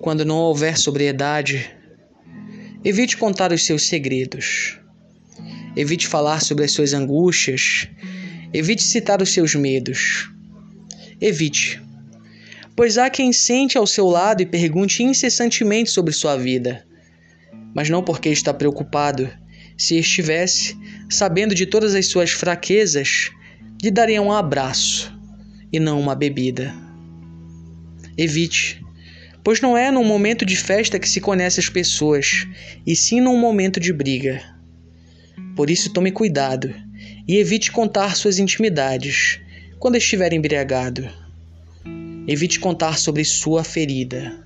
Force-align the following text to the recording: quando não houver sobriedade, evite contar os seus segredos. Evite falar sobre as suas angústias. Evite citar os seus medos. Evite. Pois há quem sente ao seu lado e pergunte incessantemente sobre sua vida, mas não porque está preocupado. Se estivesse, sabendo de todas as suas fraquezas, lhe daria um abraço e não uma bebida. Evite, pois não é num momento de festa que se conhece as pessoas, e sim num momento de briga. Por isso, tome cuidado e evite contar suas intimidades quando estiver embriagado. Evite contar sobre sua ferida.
quando 0.00 0.24
não 0.24 0.36
houver 0.36 0.76
sobriedade, 0.76 1.70
evite 2.84 3.16
contar 3.16 3.52
os 3.52 3.64
seus 3.64 3.88
segredos. 3.88 4.78
Evite 5.76 6.06
falar 6.06 6.40
sobre 6.40 6.64
as 6.64 6.72
suas 6.72 6.92
angústias. 6.94 7.88
Evite 8.52 8.82
citar 8.82 9.20
os 9.20 9.32
seus 9.32 9.54
medos. 9.54 10.30
Evite. 11.20 11.82
Pois 12.74 12.98
há 12.98 13.08
quem 13.10 13.32
sente 13.32 13.76
ao 13.76 13.86
seu 13.86 14.06
lado 14.06 14.42
e 14.42 14.46
pergunte 14.46 15.02
incessantemente 15.02 15.90
sobre 15.90 16.12
sua 16.12 16.36
vida, 16.36 16.86
mas 17.74 17.88
não 17.88 18.02
porque 18.02 18.28
está 18.28 18.52
preocupado. 18.52 19.30
Se 19.78 19.98
estivesse, 19.98 20.76
sabendo 21.10 21.54
de 21.54 21.66
todas 21.66 21.94
as 21.94 22.06
suas 22.06 22.30
fraquezas, 22.30 23.30
lhe 23.82 23.90
daria 23.90 24.22
um 24.22 24.32
abraço 24.32 25.14
e 25.72 25.78
não 25.78 26.00
uma 26.00 26.14
bebida. 26.14 26.74
Evite, 28.16 28.82
pois 29.46 29.60
não 29.60 29.78
é 29.78 29.92
num 29.92 30.02
momento 30.02 30.44
de 30.44 30.56
festa 30.56 30.98
que 30.98 31.08
se 31.08 31.20
conhece 31.20 31.60
as 31.60 31.68
pessoas, 31.68 32.48
e 32.84 32.96
sim 32.96 33.20
num 33.20 33.38
momento 33.38 33.78
de 33.78 33.92
briga. 33.92 34.42
Por 35.54 35.70
isso, 35.70 35.92
tome 35.92 36.10
cuidado 36.10 36.74
e 37.28 37.36
evite 37.36 37.70
contar 37.70 38.16
suas 38.16 38.40
intimidades 38.40 39.38
quando 39.78 39.94
estiver 39.94 40.32
embriagado. 40.32 41.08
Evite 42.26 42.58
contar 42.58 42.98
sobre 42.98 43.24
sua 43.24 43.62
ferida. 43.62 44.44